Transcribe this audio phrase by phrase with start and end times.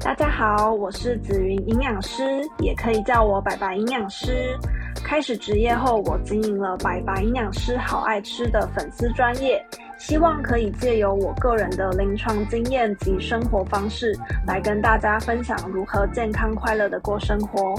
[0.00, 2.22] 大家好，我是紫云营养师，
[2.60, 4.56] 也可以叫我白白营养师。
[5.04, 9.60] 开始职业后，我经营了白白营养师好爱吃的粉丝专业，
[9.98, 14.16] 希望可以借由我个人的临床经验及生活方式，
[14.46, 17.74] 来跟大家分享如何健康快乐的过生活。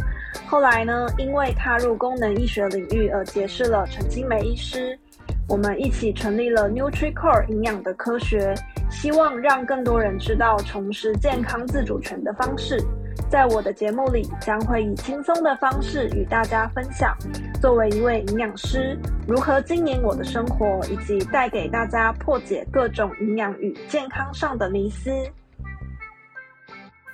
[0.46, 5.00] 后来呢，因为踏入功能医学领域而结识了陈清梅医师，
[5.48, 8.54] 我们一起成立了 NutriCore 营养的科学。
[8.90, 12.78] 希望让更多人知道重拾健康自主权的方式。
[13.30, 17.16] 在我的节目里，将会以轻松的方式与大家分享，
[17.62, 18.98] 作为一位营养师，
[19.28, 25.12] 如何经营我的生活，以及带给大家破解各种营养与健康上的迷思。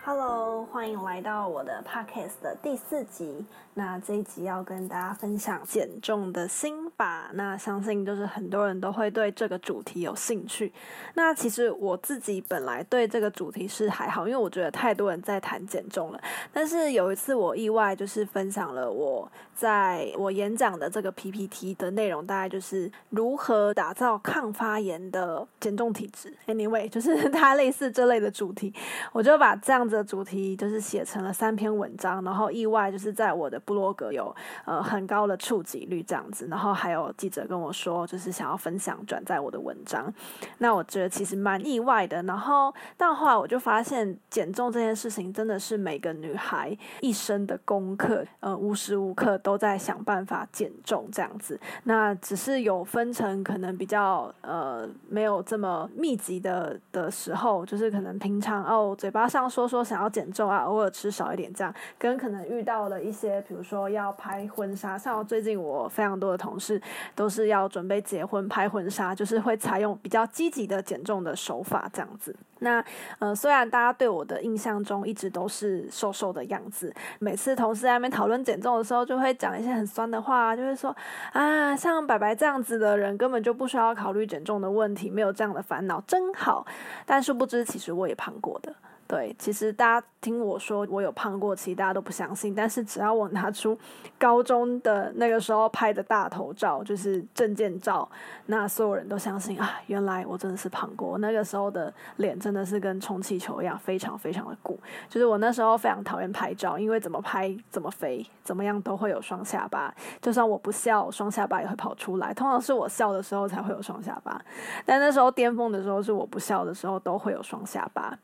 [0.07, 3.43] Hello，欢迎来到我的 Podcast 的第四集。
[3.73, 7.31] 那这一集要跟大家分享减重的心法。
[7.33, 10.71] 那相信就是很多人都会对这个主题有兴趣。
[11.15, 16.21] 那其实我自己本来对这个主题是还好，因为我觉得太多人在谈减重了。
[16.53, 26.31] 但是有一次我意外就是分享了我在我演讲的这个 PPT 的内容，大概就是如何打造抗发炎的减重体质。
[26.45, 28.71] Anyway，就是它类似这类的主题，
[29.11, 29.94] 我就把这样子。
[29.95, 40.13] 的主题就是写成了三篇文章，然后意外就是在我的部落格有呃很高的触及率这样子，然后还有记者跟我说，就是想要分享转载我的文章，
[40.57, 42.21] 那我觉得其实蛮意外的。
[42.23, 51.57] 然后但后来我就发现，减重这件事情真的是每个女孩一生的功课，呃，无时无刻都在想办法减重这样子。
[51.83, 59.84] 那只是有分成可能比较呃没有这么密集的的时候，就是可能平常哦嘴巴上说说。
[59.85, 66.81] 想要减重啊，偶尔吃少一点这样，跟可能遇到了一些，比如说要拍婚纱，像最近我非常多的同事
[67.13, 72.35] 都是要准备结婚拍婚纱，就是会采用比较积极的减重的手法这样子。
[72.59, 72.83] 那
[73.19, 80.95] 呃，虽然大家对我的印象中一直都是瘦瘦的样子，每次同事在那边讨论减重的时候，就会讲一些很酸的话，就会说
[81.33, 86.65] 啊，像白白这样子的人根本就不需要考虑减重的问题，没有这样的烦恼，真好。
[87.05, 88.73] 但殊不知，其实我也胖过的。
[89.07, 92.55] 对，其实大家听我说我有胖过，其实大家都不相信。
[92.55, 93.77] 但是只要我拿出
[94.17, 98.09] 高中的那个时候拍的大头照，就是证件照，
[98.47, 101.19] 那所有人都相信啊，原来我真的是胖过。
[101.19, 104.79] 那个时候的脸真的是跟充气球一样，非常非常的鼓。
[105.07, 109.93] 就是我那时候非常讨厌拍照，因为怎么拍怎么肥，怎么样都会有双下巴。
[110.19, 112.33] 就算我不笑，双下巴也会跑出来。
[112.33, 114.41] 通常是我笑的时候才会有双下巴，
[114.83, 118.17] 但那时候巅峰的时候是我不笑的时候都会有双下巴。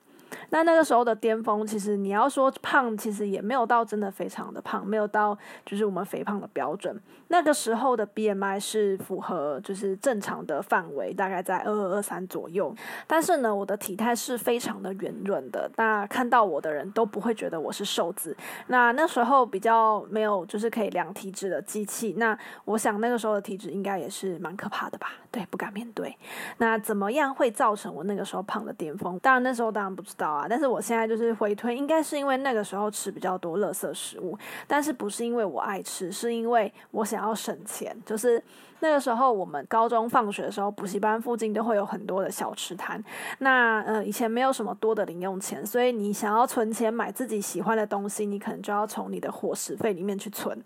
[0.49, 6.99] 那那个时候的巅峰，其实你要说胖，其实也没有到真的非常的胖，没有到就是我们肥胖的标准。
[7.29, 12.75] 那个时候的 BMI 是符合就是正常的范围，大概在二二二三左右。
[13.07, 18.35] 但是呢，我的体态是非常的圆润的，那看到我的人都不会觉得我是瘦子。
[18.67, 25.13] 那那时候比较没有就是可以量体脂的机器，那我想那个时候的体脂应该也是蛮可怕的吧？
[25.31, 26.13] 对，不敢面对。
[26.57, 29.17] 那怎么样会造成我那个时候胖的巅峰？
[29.19, 30.31] 当然那时候当然不知道。
[30.31, 30.45] 啊！
[30.49, 34.37] 但是我现在就是回推，应该是因为那个时候吃比较多垃圾食物，
[34.67, 37.95] 但是不是因为我爱吃，是因为我想要省钱。
[38.05, 38.41] 就是
[38.79, 43.03] 那个时候，我们高中放学的时候，补习班附近都会有很多的小吃摊。
[43.39, 50.57] 那呃，以前没有什么多的零用钱，所以你想要存钱买自己喜欢的东西，你可能就要从你的伙食费里面去存。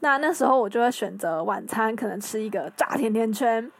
[0.00, 3.70] 那那时候我就会选择晚餐，可能吃一个炸甜甜圈。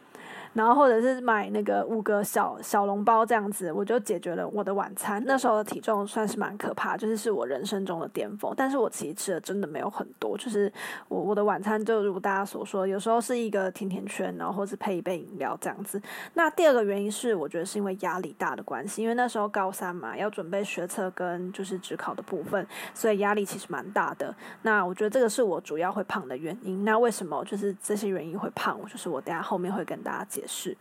[0.59, 5.23] 然后或者是买那个五个小小笼包这样子，我就解决了我的晚餐。
[5.25, 8.53] 那时候的体重算是蛮可怕，就是是我人生中的巅峰。
[8.57, 10.69] 但是我其实吃的真的没有很多，就是
[11.07, 16.01] 我我的晚餐就如大家所说，有时候是一个甜甜圈，然后或是配一杯饮料这样子。
[16.33, 24.35] 那第二个原因是，我觉得是因为压力大的关系，因为那时候高三嘛，要准备学测跟就是指考的部分，所以压力其实蛮大的。
[24.63, 26.83] 那我觉得这个是我主要会胖的原因。
[26.83, 28.77] 那为什么就是这些原因会胖？
[28.89, 30.43] 就是我等下后面会跟大家解。
[30.51, 30.75] 是，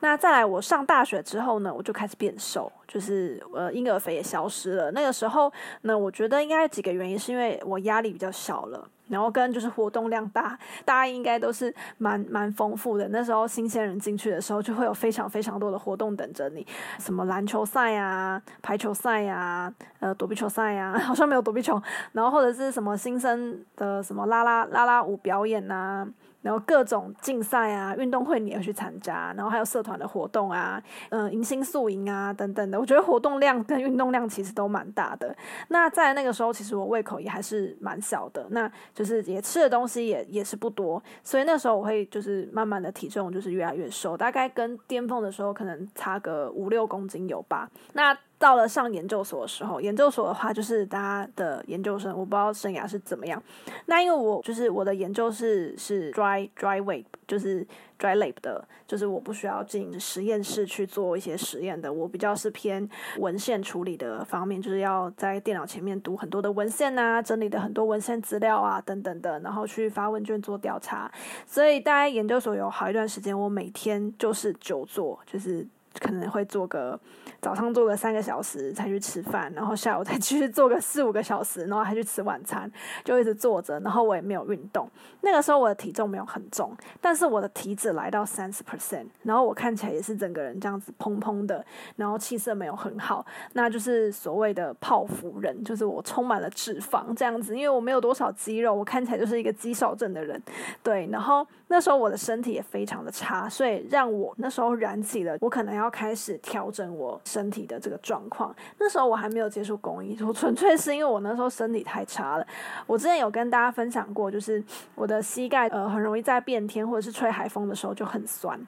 [0.00, 4.90] 那再来，我上大学之后呢，我就开始变瘦，就是呃婴儿肥也消失了。
[4.92, 13.06] 那个时候，那我觉得应该有几个原因，是因为我压力比较小了，然后跟就是活动量大，大家应该都是蛮蛮丰富的。
[13.08, 16.66] 那时候新鲜人进去的时候，就会有非常非常多的活动等着你，
[16.98, 19.70] 什么篮球赛呀、排球赛呀、
[20.00, 21.80] 呃躲避球赛呀， 好像没有躲避球，
[22.12, 26.08] 然后或者是什么新生的什么啦啦啦啦舞表演呐、啊。
[26.42, 35.34] 然后各种竞赛啊、运动会你要去参加，然后还有社团的活动啊，嗯、迎新宿营啊等等的，我觉得活动量跟运动量其实都蛮大的。
[35.68, 47.70] 那在那个时候，其实我胃口也还是蛮小的，那就是也吃的东西也也是不多，所以那时候我会就是慢慢的体重就是越来越瘦，大概跟巅峰的时候可能差个五六公斤有吧。
[47.92, 53.40] 那到了上研究所的时候，研究所的话就是大家的研究生，我不知道生涯是怎么样。
[53.86, 57.64] 那因为我就是我的研究室是 dry dry wave，就是
[58.00, 61.92] dry lab 的，就是我不需要进实验室去做一些实验的。
[61.92, 71.08] 我比较是偏文献处理的方面，就是要在电脑前面读很多的文献啊，整理的很多文献资料啊等等的，然后去发问卷做调查。
[71.46, 75.64] 所以大概研究所有好一段时间，我每天就是久坐，就是
[76.00, 76.98] 可能会做个。
[77.40, 82.70] 早上做个三个小时才去吃饭，然后下午再继续做个四五个小时，然后还去吃晚餐，
[83.04, 84.88] 就一直坐着，然后我也没有运动。
[85.22, 91.64] 那个时候我的体重没有很重，但是我的体脂来到三十 percent，然后我看起来也是整个人这样子砰砰的，
[91.96, 100.40] 然后气色没有很好，那就是所谓的泡芙人，就是我充满了脂肪这样子，因为我没有多少肌肉，我看起来就是一个肌少症的人。
[100.80, 107.18] 对，然后那时候我的身体也非常的差，所以让我那时候燃起了，我可能要开始调整我。
[107.24, 112.46] 身体的这个状况，那时候我还没有接触公益，我纯粹是因为我那时候身体太差了。
[112.86, 114.62] 我之前有跟大家分享过，就是
[114.94, 118.60] 我的膝盖呃很容易在变天或者是吹海风的时候就很酸。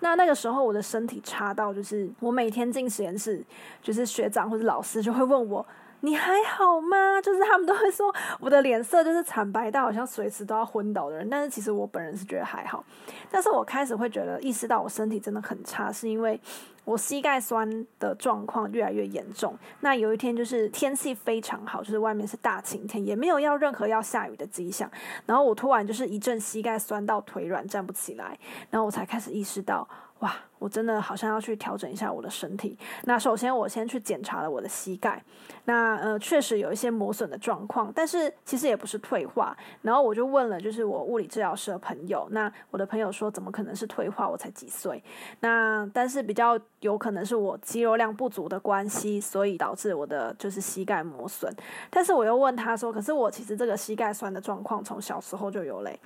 [0.00, 3.44] 那那个时候我的身体差到，就是我每天进实验室，
[3.82, 5.66] 就是学长或者老师就会问我。
[6.06, 7.20] 你还好吗？
[7.20, 12.84] 就是他们都会说我的脸色就是惨白到好像随时都要昏倒的人，但是其实我本人是觉得还好。
[13.28, 16.40] 但是我开始会觉得意识到我身体真的很差，是因为
[16.86, 19.54] 我膝盖酸的状况越来越严重。
[19.80, 24.90] 那有一天就是天气非常好，就是外面是大晴天，也没有要任何要下雨的迹象。
[25.26, 28.38] 然后我突然就是一阵膝盖酸到腿软站不起来，
[28.70, 29.86] 然后我才开始意识到。
[30.20, 32.74] 哇，我真的好像要去调整一下我的身体。
[33.02, 35.22] 那首先我先去检查了我的膝盖，
[35.66, 39.54] 那呃确实有一些磨损的状况，但是其实也不是退化。
[39.82, 44.26] 然后我就问了，就是我物理治疗师的朋友，那我的朋友说怎么可能是退化？
[44.26, 45.04] 我才几岁？
[45.40, 51.52] 那但是比较有可能是我肌肉量不足的关系，所以导致我的就是膝盖磨损。
[51.90, 55.98] 但是我又问他说，可是我其实这个膝盖酸的状况从小时候就有嘞。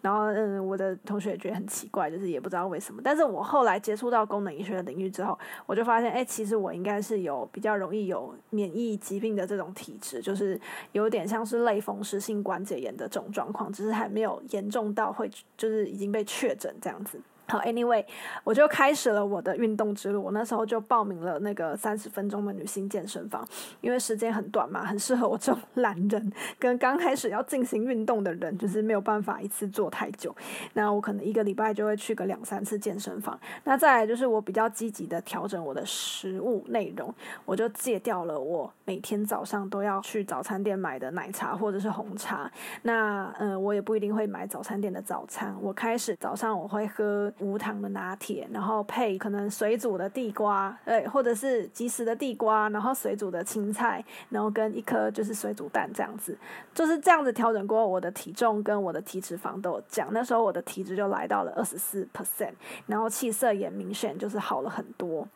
[0.00, 3.02] 然后嗯，我的同学也觉得很奇怪，就是也不知道为什么。
[3.04, 10.60] 但是我后来接触到功能医学的领域之后，我就发现，哎，其实我应该是有比较容易有免疫疾病的这种体质，就是
[10.92, 17.20] 有点像是类风湿性关节炎的这种状况，只是还没有严重到会就是已经被确诊这样子。
[17.50, 18.04] 好，Anyway，
[18.44, 20.22] 我就开始了我的运动之路。
[20.22, 23.42] 我那时候就报名了那个三十分钟的女性健身房，
[23.80, 30.36] 因为时间很短嘛，很适合我这种懒人跟刚开始要进行运动的人，就是没有办法一次做太久。
[30.74, 33.40] 那我可能一个礼拜就会去个两三次健身房。
[33.64, 37.14] 那再来就是我比较积极的调整我的食物内容，
[37.46, 42.52] 我就戒掉了我每天早上都要去早餐店买的奶茶或者是红茶。
[42.82, 45.56] 那嗯、我也不一定会买早餐店的早餐。
[45.62, 47.32] 我开始早上我会喝。
[47.40, 56.36] 无糖的拿铁，然后配可能水煮的地瓜，哎，或者是即食的地瓜，然后水煮的青菜，然后跟一颗就是水煮蛋这样子，
[56.74, 62.52] 就是这样子调整过后，我的体重跟我的体脂肪都有降，那时候我的体脂就来到了二十四 percent，
[62.86, 65.26] 然后气色也明显就是好了很多。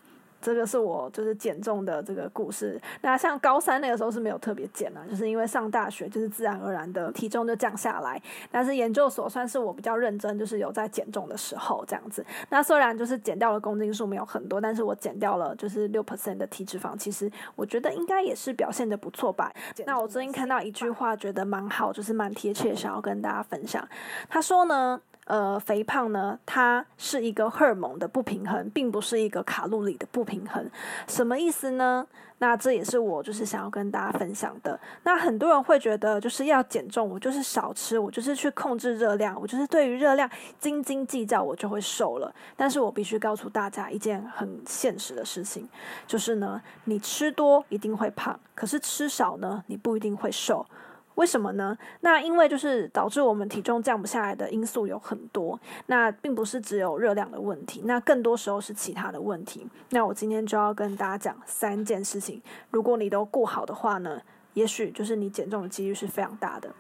[0.43, 2.79] 这个是我就是减重的这个故事。
[3.01, 8.21] 那像高三那个时候是没有特别减了，就是因为上大学就是自然而然的体重就降下来。
[8.51, 12.25] 但是研究所算是我比较认真，就是有在减重的时候这样子。
[12.51, 19.53] 那虽然就是减掉了公斤数没有很多，但是我减掉了就是六 percent 的体脂肪，其实我觉得应该也是表现的不错吧。
[19.87, 23.87] 那我最近看到一句话，觉得蛮好，就是蛮贴切，想要跟大家分享。
[24.29, 25.01] 他说呢。
[25.27, 30.69] 呃，肥胖呢，它是一个荷尔蒙的不平衡，并不是一个卡路里的不平衡。
[31.07, 32.07] 什么意思呢？
[32.39, 34.79] 那这也是我就是想要跟大家分享的。
[35.05, 42.35] 那很多人会觉得，就是要减重，我就是少吃，我就是去控制热量，我就是对于热量斤斤计较，我就会瘦了。
[42.57, 45.69] 但是我必须告诉大家一件很现实的事情，
[46.05, 50.67] 就是呢，你吃多一定会胖，可是吃少呢，你不一定会瘦。
[51.17, 51.77] 为什么呢？
[52.01, 59.67] 那因为就是导致我们体重降不下来的因素有很多，那并不是只有热量的问题，那更多时候是其他的问题。
[59.91, 62.41] 那我今天就要跟大家讲三件事情，
[62.71, 64.21] 如果你都顾好的话呢，
[64.55, 66.71] 也许就是你减重的几率是非常大的。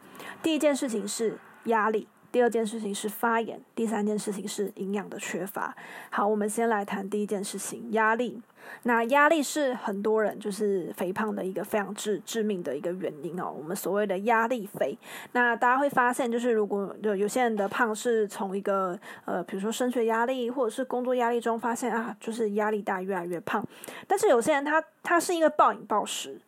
[0.42, 2.08] 第一件事情是压力。
[2.32, 5.76] 第二件事情是发炎，第三件事情是营养的缺乏。
[6.10, 8.40] 好，我们先来谈第一件事情，压力。
[8.84, 13.52] 那压力是很多人就是肥胖的一个非常致致命的一个原因哦。
[13.54, 14.96] 我们所谓的压力肥，
[15.32, 23.66] 那大家会发现，就是如果有有些人的胖是从一个呃，比如说升学压力或者是工作压力中发现啊，就是压力大越来越胖。
[24.06, 26.40] 但是有些人他他是因为暴饮暴食。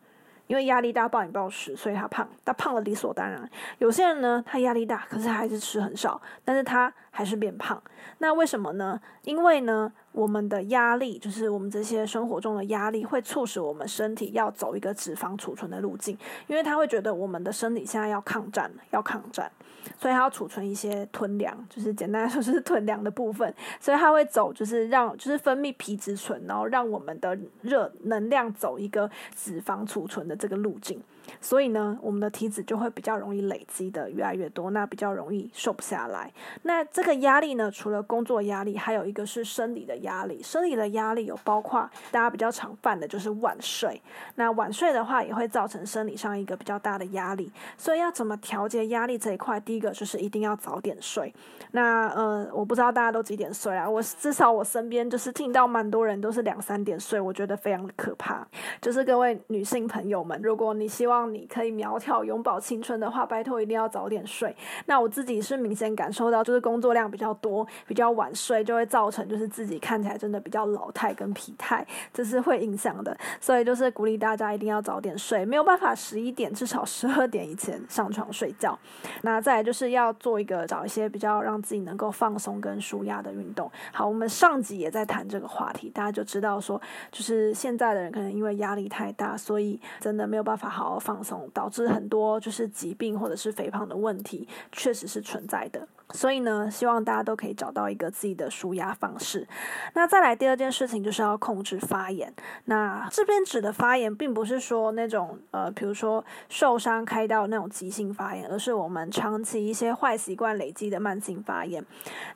[0.47, 2.27] 因为压力大，暴饮暴食，所以他胖。
[2.43, 3.49] 他胖了理所当然。
[3.79, 7.81] 有些人呢，他压力大，可是他还是吃很少，但是他还是变胖。
[8.17, 8.99] 那为什么呢？
[9.23, 16.17] 因为呢，我们的压力，就是我们这些生活中的压力，会促使我们身体要走一个脂肪储存的路径，
[16.47, 19.49] 因为他会觉得我们的身体现在要抗战，要抗战，
[19.97, 31.01] 所以他要储存一些囤粮，就是简单来说就是囤粮的部分，所以他会走，就是让就是分泌皮质醇，然后让我们的热能量走一个脂肪储存的这个路径。
[31.45, 36.33] 所以呢，我们的体脂就会比较容易累积的越来越多，那比较容易瘦不下来。
[36.63, 40.41] 那这个压力呢，除了工作压力，还有一个是生理的压力。
[40.41, 44.01] 生理的压力有包括大家比较常犯的就是晚睡。
[44.33, 47.51] 那晚睡的话，也会造成生理上一个比较大的压力。
[47.77, 49.59] 所以要怎么调节压力这一块？
[49.59, 51.31] 第一个就是一定要早点睡。
[51.73, 53.87] 那呃，我不知道大家都几点睡啊？
[53.87, 58.47] 我至少我身边就是听到蛮多人都是两三点睡，我觉得非常的可怕。
[58.81, 64.55] 就是各位女性朋友们，如果你希望你可以苗条永葆青春的话，拜托一定要早点睡。
[64.85, 73.15] 那我自己是明显感受到，就是工作量比较多，比较晚睡，就会造成就是自己看起来真的比较老态跟疲态，这是会影响的。
[73.41, 78.77] 所以就是鼓励大家一定要早点睡，没有办法十一点，至少十二点以前上床睡觉。
[79.21, 83.69] 那再来就是要做一个找一些比较让自己能够放松跟舒压的运动。
[83.91, 95.87] 好，我们上集也在谈这个话题，大家就知道说，就是现在的人可能因为压力太大，所以真的没有办法好好放松，导致很多就是疾病或者是肥胖的问题，确实是存在的。
[96.11, 99.47] 所以呢，希望大家都可以找到一个自己的舒压方式。
[99.93, 102.31] 那再来第二件事情，就是要控制发炎。
[102.65, 111.83] 那这边指的发炎，并不是说那种呃，比如说受伤开刀那种急性发炎，而是我们长期一些坏习惯累积的慢性发炎。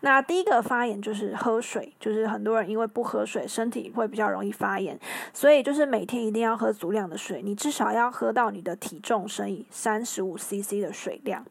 [0.01, 4.99] 那第一个发炎就是喝水，就是很多人因为不喝水，身体会比较容易发炎。
[5.33, 11.45] 所以就是每天一定要喝足量的水，你至少要喝到你的体重乘以三十五 CC 的水量。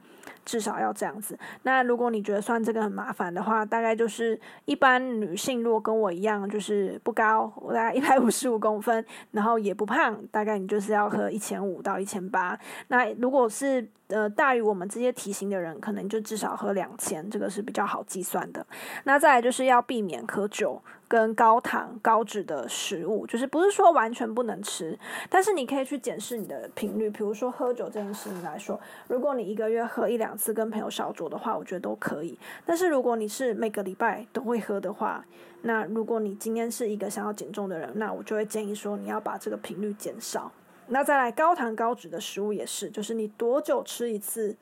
[0.48, 1.38] 至少要这样子。
[1.64, 12.58] 那如果你觉得算这个很麻烦的话，大概就是一般女性如果跟我一样，就是不高，我大概一百五十五公分，然后也不胖，大概你就是要喝一千五到一千八。
[12.86, 18.66] 那如果是呃大于我们这些体型的人，可能就至少喝两千，这个是比较好计算的。
[19.04, 20.82] 那再来就是要避免喝酒。
[21.08, 24.96] 跟高糖高脂的食物，就是不是说完全不能吃，
[25.30, 27.08] 但是你可以去检视你的频率。
[27.08, 32.38] 比如说喝酒这件事情来说，如果你一个月喝一两次，跟朋友小酌的话，我觉得都可以。
[32.66, 35.24] 但是如果你是每个礼拜都会喝的话，
[35.62, 40.52] 那如果你今天是一个想要减重的人，那我就会建议说你要把这个频率减少。
[40.88, 44.54] 那再来高糖高脂的食物也是，就是你多久吃一次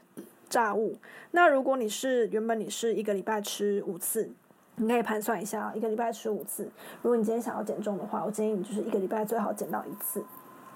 [0.49, 0.97] 炸物？
[1.33, 4.31] 那如果你是原本你是一个礼拜吃五次。
[4.77, 6.65] 你可以盘算一下，一个礼拜吃五次。
[7.03, 10.23] 如果你今天想要减重的话，我建议你就是一个礼拜最好减到一次。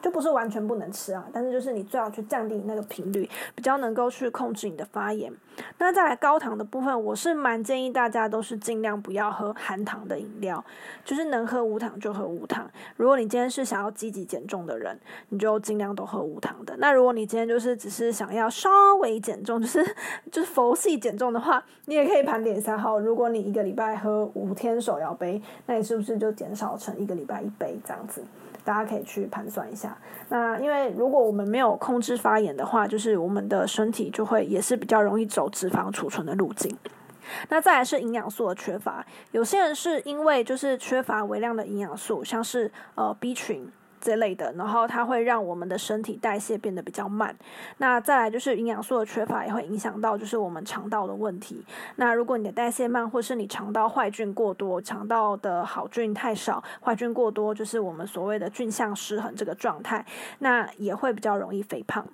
[0.00, 5.32] 就不是完全不能吃啊，但是就是你最好去降低那个频率，比较能够去控制你的发炎。
[5.78, 10.64] 那再来高糖的部分，我是蛮建议大家都是尽量不要喝含糖的饮料，
[11.04, 12.70] 就是能喝无糖就喝无糖。
[12.96, 16.74] 如果你今天是想要积极减重的人，你就尽量都喝无糖的。
[16.78, 19.84] 那如果你今天就是只是想要稍微减重，就是
[20.32, 22.98] 就是佛系减重的话，你也可以盘点一下哈。
[22.98, 28.22] 如果你一个礼拜喝五天手摇杯，那你是不是就减少成一个礼拜一杯这样子？
[28.64, 29.96] 大家可以去盘算一下。
[30.28, 36.76] 那因为如果我们没有控制发炎的话，就是我们的身体就会也是比较容易走脂肪储存的路径。
[37.48, 43.70] 那再来是营养素的缺乏，有些人是因为就是缺乏微量的营养素，像是呃 B 群。
[44.00, 47.36] 这类的，然后它会让我们的身体代谢变得比较慢。
[47.78, 51.64] 那再来就是营养素的缺乏，也会影响到就是我们肠道的问题。
[51.96, 60.04] 那如果你的代谢慢，或是你肠道坏菌过多，肠道的好菌太少，坏菌过多，就是我们所谓的菌相失衡这个状态，
[60.38, 62.06] 那也会比较容易肥胖。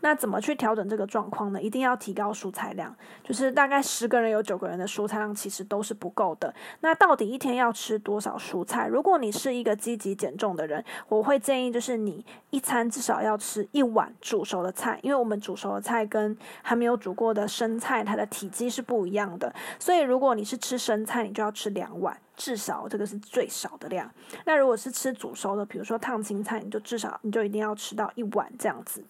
[0.00, 1.60] 那怎么去调整这个状况呢？
[1.60, 6.54] 一定要提高蔬菜量，就是大概十个人有九个人的蔬菜量其实都是不够的。
[6.80, 8.86] 那到底一天要吃多少蔬菜？
[8.86, 19.52] 如果你是一个积极减重的人，我会建议就是你一餐至少要吃一碗煮熟的菜，因为我们煮熟的菜跟还没有煮过的生菜，它的体积是不一样的。
[19.78, 24.10] 所以如果你是吃生菜，你就要吃两碗，至少这个是最少的量。
[24.44, 29.02] 那如果是吃煮熟的，比如说烫青菜，你就至少你就一定要吃到一碗这样子。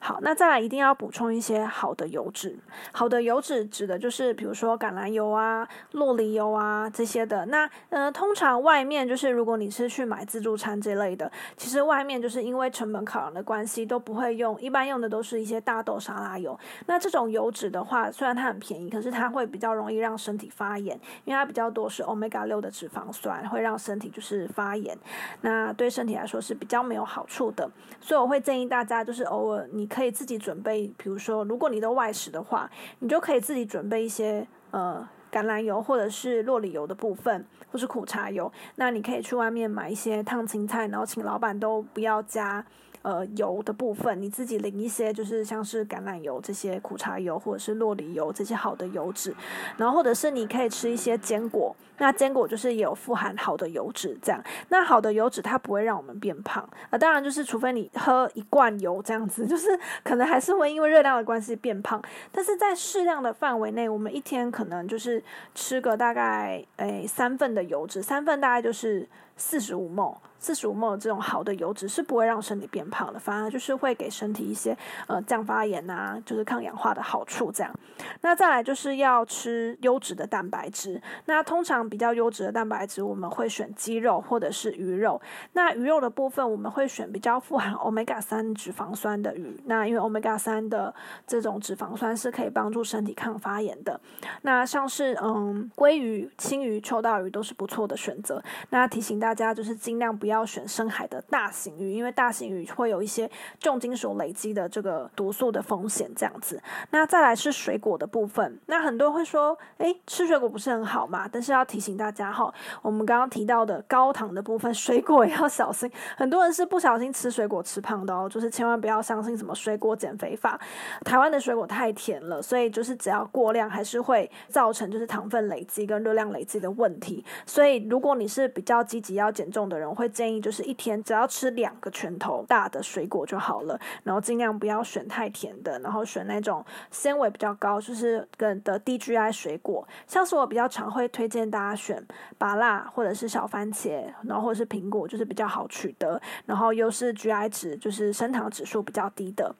[0.00, 2.56] 好，那再来一定要补充一些好的油脂。
[2.92, 7.46] 好的油脂指的就是，比如说橄榄油啊、洛梨油啊这些的。
[7.46, 16.58] 那呃，通常外面就是如果你是去买自助餐这类的，其实外面就是因为成本考量的关系，都不会用，一般用的都是一些大豆沙拉油。
[16.86, 24.96] 那这种油脂的话，虽然它很便宜，可是它会比较容易让身体发炎，因为它比较多是 Omega 六的脂肪酸，会让身体就是发炎。
[25.40, 27.68] 那对身体来说是比较没有好处的。
[28.00, 29.57] 所以我会建议大家就是偶尔。
[29.72, 42.64] 你可以自己准备，比如说，如果你都外食的话，你就可以自己准备一些呃橄榄油或者是落里油的部分，或是苦茶油，那你可以去外面买一些烫青菜，然后请老板都不要加。
[43.02, 49.34] 呃，油的部分你自己淋一些，就是像是橄榄油这些、苦茶油或者是酪梨油这些好的油脂，
[49.76, 62.02] 然后或者是你可以吃一些坚果，那坚果就是也有富含好的油脂，这样，那好的油脂它不会让我们变胖啊、当然就是除非你喝一罐油这样子， 就是可能还是会因为热量的关系变胖，
[62.32, 65.22] 但是在适量的范围内，我们一天可能就是
[65.54, 69.08] 吃个大概诶三份的油脂，三份大概就是。
[69.38, 74.76] 四十五梦四十五梦这种好的油脂是不会让身体变胖的，反而就是会给身体一些
[75.08, 77.50] 呃降发炎啊，就是抗氧化的好处。
[77.50, 77.74] 这样，
[78.20, 81.02] 那再来就是要吃优质的蛋白质。
[81.24, 85.20] 那通常比较优质的蛋白质，我们会选鸡肉或者是鱼肉。
[85.54, 89.60] 那鱼肉的部分，我们会选比较富含 omega 三脂肪酸的鱼。
[89.64, 90.94] 那因为 omega 三的
[91.26, 94.00] 这种脂肪酸是可以帮助身体抗发炎的。
[94.42, 98.40] 那像是嗯鲑鱼、青鱼、秋刀鱼都是不错的选择。
[98.70, 99.27] 那提醒大。
[99.28, 103.30] 大家就是尽量不要选深海的大型鱼，因为大型鱼会有一些
[103.60, 106.10] 重金属累积的这个毒素的风险。
[106.16, 106.58] 这样子，
[106.92, 108.58] 那再来是水果的部分。
[108.64, 111.28] 那很多人会说，诶，吃水果不是很好嘛？
[111.30, 115.92] 但是要提醒大家哈，我们刚刚提到的高糖的部分， 水果也要小心。
[116.16, 120.58] 很多人是不小心吃水果吃胖的哦，就是千万不要相信什么水果减肥法。
[121.04, 127.22] 台湾的水果太甜了，所以就是只要过量，还是会造成就是糖分累积跟热量累积的问题。
[127.44, 129.17] 所以如果你是比较积极。
[129.18, 139.86] 要减重的人，会建议就是一天只要吃两个拳头大的水果就好了，然后尽量不要选太甜的，然后选那种纤维比较高，就是跟的低 GI 水果。
[140.06, 142.02] 像是我比较常会推荐大家选
[142.38, 149.54] 芭乐或者是小番茄，然后或者是苹果，就是比较好取得，然后又是 GI 值，就是升糖指数比较低的。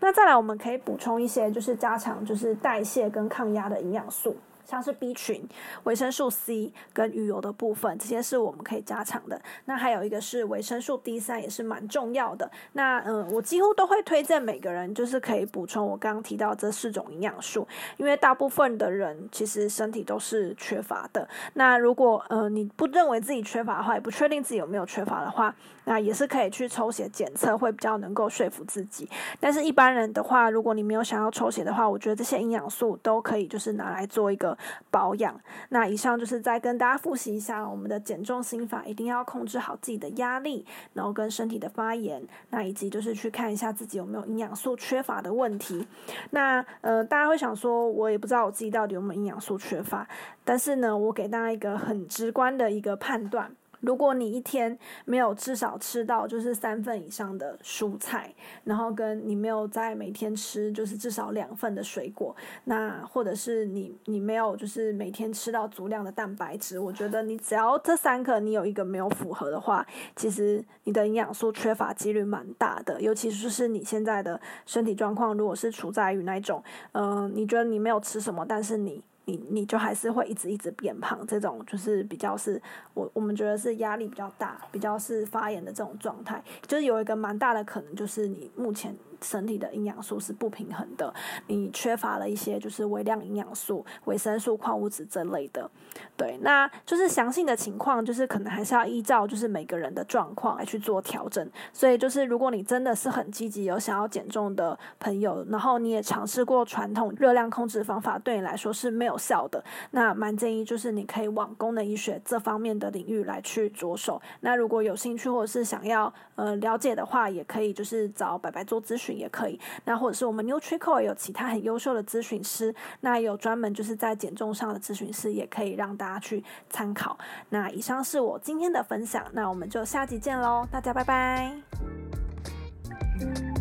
[0.00, 4.36] 那再来，我们可以补充一些，就是加强就是代谢跟抗压的营养素。
[4.64, 5.46] 像是 B 群、
[5.84, 9.40] 维生素 C 跟鱼油的部分，这些是我们可以加强的。
[9.66, 12.50] 那还有一个是维生素 D 三，也是蛮重要的。
[12.72, 21.28] 那嗯，我几乎都会推荐每个人就是可以补充我刚刚提到这四种营养素，因为大部分的人其实身体都是缺乏的。
[21.54, 29.08] 那如果呃你不认为自己缺乏的话，也不确定自己有没有缺乏的话，那也是可以去抽血检测，会比较能够说服自己。
[29.38, 34.53] 但是一般人的话，如果你没有想要抽血的话，我觉得这些营养素都可以就是拿来做一个。
[34.90, 35.40] 保养。
[35.68, 45.86] 那以上就是再跟大家复习一下我们的减重心法，一定要控制好自己的压力，然后跟身体的发炎，那以及就是去看一下自己有没有营养素缺乏的问题。
[46.30, 50.06] 那呃，大家会想说，我也不知道我自己到底有没有营养素缺乏，
[50.44, 53.50] 但是呢，我给大家一个很直观的一个判断。
[53.84, 79.02] 如果你一天没有至少吃到就是三份以上的蔬菜，然后跟你没有在每天吃就是至少两份的水果，那或者是你你没有就是每天吃到足量的蛋白质，我觉得你只要这三个你有一个没有符合的话，其实你的营养素缺乏几率蛮大的，尤其是是你现在的身体状况，如果是处在于那种，嗯、你觉得你没有吃什么，但是你。
[79.26, 82.60] 你你就还是会一直一直变胖，这种就是比较是
[82.94, 88.94] 我我们觉得是压力比较大，比较是发炎的这种状态，就是有一个蛮大的可能，就是你目前。
[89.24, 91.12] 身体的营养素是不平衡的，
[91.46, 95.70] 你缺乏了一些就是微量营养素、维生素、矿物质这类的。
[96.16, 101.50] 对，那就是详细的情况，就是可能还是要依照就是每个人的状况来去做调整。
[101.72, 114.20] 所以就是如果你真的是很积极有想要减重的朋友，然后你也尝试过传统热量控制方法，对你来说是没有效的，那蛮建议就是你可以往功能医学这方面的领域来去着手。
[114.40, 119.13] 那如果有兴趣或者是想要呃了解的话，也可以就是找白白做咨询。
[119.14, 127.16] 也可以，那或者是我们 Nutrico 有其他很优秀的咨询师，那有专门就是在减重上的咨询师，也可以让大家去参考。
[127.48, 131.52] 那以上是我今天的分享，那我们就下集见喽，大家拜拜。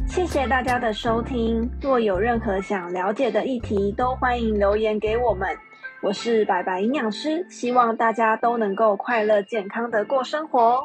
[0.08, 5.50] 谢谢大家的收听，若有任何想了解的议题，都欢迎留言给我们。
[6.02, 10.84] 我是白白营养师，希望大家都能够快乐健康的过生活哦。